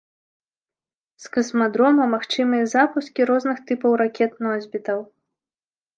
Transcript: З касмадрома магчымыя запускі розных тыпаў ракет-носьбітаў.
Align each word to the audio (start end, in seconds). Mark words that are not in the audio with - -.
З 1.25 1.35
касмадрома 1.35 2.07
магчымыя 2.15 2.63
запускі 2.75 3.21
розных 3.31 3.57
тыпаў 3.69 3.91
ракет-носьбітаў. 4.03 4.99